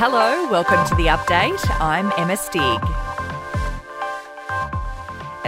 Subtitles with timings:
[0.00, 1.58] Hello, welcome to the update.
[1.80, 3.07] I'm Emma Stig.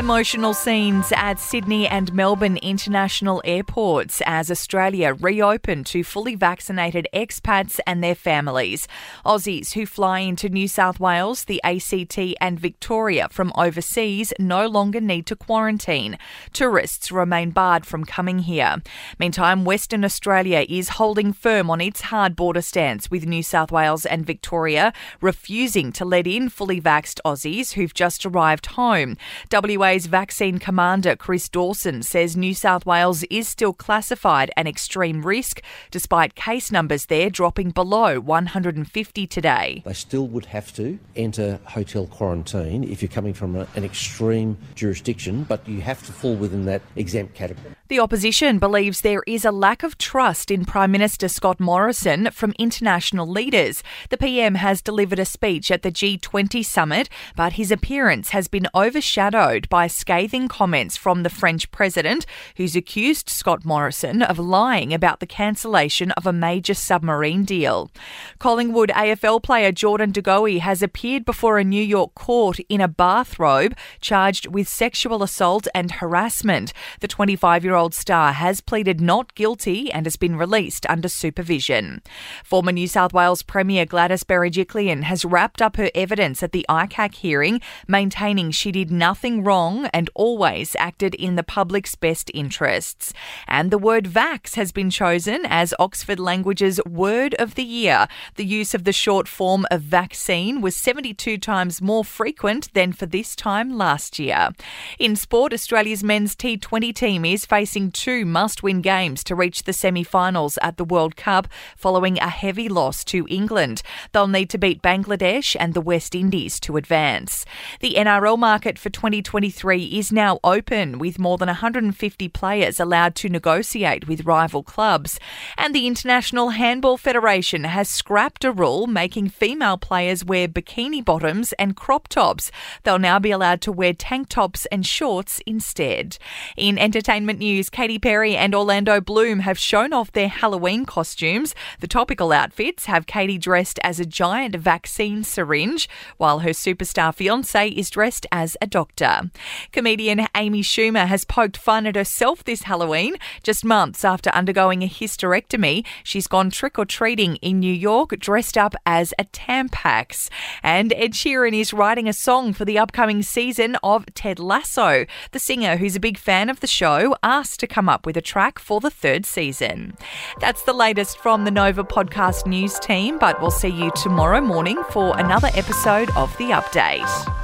[0.01, 7.79] Emotional scenes at Sydney and Melbourne international airports as Australia reopened to fully vaccinated expats
[7.87, 8.89] and their families.
[9.27, 15.03] Aussies who fly into New South Wales, the ACT, and Victoria from overseas no longer
[15.03, 16.17] need to quarantine.
[16.55, 18.77] Tourists remain barred from coming here.
[19.19, 24.07] Meantime, Western Australia is holding firm on its hard border stance with New South Wales
[24.07, 29.19] and Victoria, refusing to let in fully vaxxed Aussies who've just arrived home.
[29.53, 35.21] WA WA's vaccine commander Chris Dawson says New South Wales is still classified an extreme
[35.23, 39.83] risk, despite case numbers there dropping below 150 today.
[39.85, 45.43] They still would have to enter hotel quarantine if you're coming from an extreme jurisdiction,
[45.43, 47.75] but you have to fall within that exempt category.
[47.91, 52.55] The opposition believes there is a lack of trust in Prime Minister Scott Morrison from
[52.57, 53.83] international leaders.
[54.11, 58.69] The PM has delivered a speech at the G20 summit, but his appearance has been
[58.77, 62.27] overshadowed by scathing comments from the French president,
[62.59, 67.91] who's accused Scott Morrison of lying about the cancellation of a major submarine deal.
[68.39, 72.87] Collingwood AFL player Jordan De Goey has appeared before a New York court in a
[72.87, 76.73] bathrobe, charged with sexual assault and harassment.
[77.01, 81.09] The 25 year old old star has pleaded not guilty and has been released under
[81.09, 82.03] supervision.
[82.45, 87.15] Former New South Wales Premier Gladys Berejiklian has wrapped up her evidence at the ICAC
[87.15, 93.15] hearing, maintaining she did nothing wrong and always acted in the public's best interests.
[93.49, 98.09] And the word vax has been chosen as Oxford Language's word of the year.
[98.37, 103.07] The use of the short form of vaccine was 72 times more frequent than for
[103.07, 104.51] this time last year.
[104.99, 109.63] In sport, Australia's men's T20 team is facing facing two must win games to reach
[109.63, 111.47] the semi finals at the World Cup
[111.77, 113.81] following a heavy loss to England.
[114.11, 117.45] They'll need to beat Bangladesh and the West Indies to advance.
[117.79, 123.29] The NRL market for 2023 is now open, with more than 150 players allowed to
[123.29, 125.21] negotiate with rival clubs.
[125.57, 131.53] And the International Handball Federation has scrapped a rule making female players wear bikini bottoms
[131.53, 132.51] and crop tops.
[132.83, 136.19] They'll now be allowed to wear tank tops and shorts instead.
[136.57, 141.55] In entertainment news, news, Katy Perry and Orlando Bloom have shown off their Halloween costumes.
[141.81, 147.69] The topical outfits have Katy dressed as a giant vaccine syringe, while her superstar fiance
[147.69, 149.31] is dressed as a doctor.
[149.73, 153.17] Comedian Amy Schumer has poked fun at herself this Halloween.
[153.43, 158.57] Just months after undergoing a hysterectomy, she's gone trick or treating in New York dressed
[158.57, 160.31] up as a Tampax.
[160.63, 165.05] And Ed Sheeran is writing a song for the upcoming season of Ted Lasso.
[165.33, 167.15] The singer, who's a big fan of the show,
[167.45, 169.97] to come up with a track for the third season.
[170.41, 174.83] That's the latest from the Nova Podcast News team, but we'll see you tomorrow morning
[174.91, 177.40] for another episode of The Update.